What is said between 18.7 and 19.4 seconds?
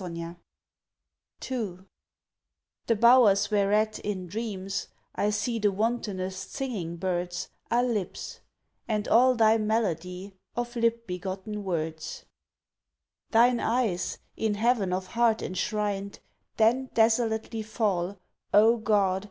God!